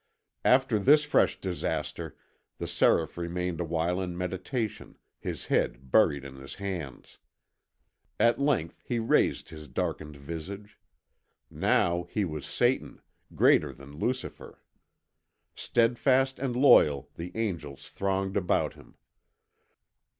After 0.43 0.79
this 0.79 1.03
fresh 1.03 1.39
disaster, 1.39 2.17
the 2.57 2.65
Seraph 2.65 3.19
remained 3.19 3.61
awhile 3.61 4.01
in 4.01 4.17
meditation, 4.17 4.97
his 5.19 5.45
head 5.45 5.91
buried 5.91 6.25
in 6.25 6.37
his 6.37 6.55
hands. 6.55 7.19
At 8.19 8.39
length 8.41 8.81
he 8.83 8.97
raised 8.97 9.49
his 9.49 9.67
darkened 9.67 10.15
visage. 10.17 10.79
Now 11.51 12.05
he 12.09 12.25
was 12.25 12.47
Satan, 12.47 12.99
greater 13.35 13.71
than 13.71 13.99
Lucifer. 13.99 14.63
Steadfast 15.53 16.39
and 16.39 16.55
loyal 16.55 17.11
the 17.13 17.31
angels 17.37 17.87
thronged 17.87 18.35
about 18.37 18.73
him. 18.73 18.95